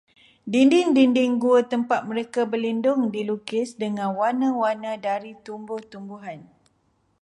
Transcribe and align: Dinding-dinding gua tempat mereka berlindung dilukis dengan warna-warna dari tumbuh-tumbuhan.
Dinding-dinding 0.51 1.33
gua 1.43 1.59
tempat 1.73 2.01
mereka 2.11 2.41
berlindung 2.51 3.01
dilukis 3.15 3.69
dengan 3.83 4.09
warna-warna 4.19 4.91
dari 5.07 5.31
tumbuh-tumbuhan. 5.45 6.39